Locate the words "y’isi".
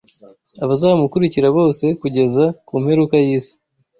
3.25-3.55